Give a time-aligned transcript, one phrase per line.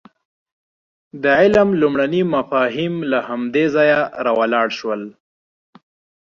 [1.23, 5.01] د علم لومړني مفاهیم له همدې ځایه راولاړ شول.